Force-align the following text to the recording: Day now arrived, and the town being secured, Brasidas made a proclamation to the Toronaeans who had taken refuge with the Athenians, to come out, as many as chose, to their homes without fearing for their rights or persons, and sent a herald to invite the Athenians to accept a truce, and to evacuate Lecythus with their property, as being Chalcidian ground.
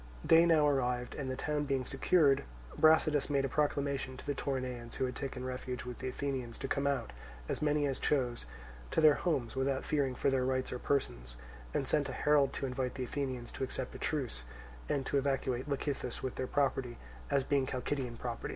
Day 0.25 0.47
now 0.47 0.67
arrived, 0.67 1.13
and 1.13 1.29
the 1.29 1.35
town 1.35 1.65
being 1.65 1.85
secured, 1.85 2.43
Brasidas 2.75 3.29
made 3.29 3.45
a 3.45 3.49
proclamation 3.49 4.17
to 4.17 4.25
the 4.25 4.33
Toronaeans 4.33 4.95
who 4.95 5.05
had 5.05 5.15
taken 5.15 5.45
refuge 5.45 5.85
with 5.85 5.99
the 5.99 6.07
Athenians, 6.07 6.57
to 6.57 6.67
come 6.67 6.87
out, 6.87 7.13
as 7.47 7.61
many 7.61 7.85
as 7.85 7.99
chose, 7.99 8.45
to 8.89 8.99
their 8.99 9.13
homes 9.13 9.55
without 9.55 9.85
fearing 9.85 10.15
for 10.15 10.31
their 10.31 10.43
rights 10.43 10.73
or 10.73 10.79
persons, 10.79 11.37
and 11.71 11.85
sent 11.85 12.09
a 12.09 12.13
herald 12.13 12.51
to 12.53 12.65
invite 12.65 12.95
the 12.95 13.03
Athenians 13.03 13.51
to 13.51 13.63
accept 13.63 13.93
a 13.93 13.99
truce, 13.99 14.43
and 14.89 15.05
to 15.05 15.19
evacuate 15.19 15.69
Lecythus 15.69 16.23
with 16.23 16.33
their 16.33 16.47
property, 16.47 16.97
as 17.29 17.43
being 17.43 17.67
Chalcidian 17.67 18.15
ground. 18.17 18.39